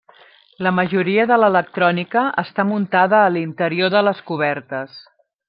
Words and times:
La 0.67 0.69
majoria 0.77 1.25
de 1.31 1.37
l'electrònica 1.41 2.23
està 2.45 2.65
muntada 2.71 3.21
a 3.27 3.29
l'interior 3.37 3.93
de 3.97 4.03
les 4.09 4.25
cobertes. 4.33 4.99